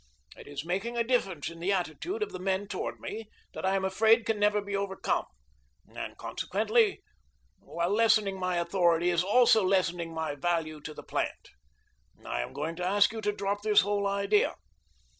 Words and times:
It 0.35 0.47
is 0.47 0.65
making 0.65 0.97
a 0.97 1.03
difference 1.03 1.51
in 1.51 1.59
the 1.59 1.71
attitude 1.71 2.23
of 2.23 2.31
the 2.31 2.39
men 2.39 2.67
toward 2.67 2.99
me 2.99 3.29
that 3.53 3.67
I 3.67 3.75
am 3.75 3.85
afraid 3.85 4.25
can 4.25 4.39
never 4.39 4.59
be 4.59 4.75
overcome, 4.75 5.25
and 5.95 6.17
consequently 6.17 7.03
while 7.59 7.91
lessening 7.91 8.39
my 8.39 8.55
authority 8.57 9.11
it 9.11 9.13
is 9.13 9.23
also 9.23 9.63
lessening 9.63 10.11
my 10.11 10.33
value 10.33 10.81
to 10.81 10.95
the 10.95 11.03
plant. 11.03 11.49
I 12.25 12.41
am 12.41 12.51
going 12.51 12.75
to 12.77 12.83
ask 12.83 13.11
you 13.13 13.21
to 13.21 13.31
drop 13.31 13.61
this 13.61 13.81
whole 13.81 14.07
idea. 14.07 14.55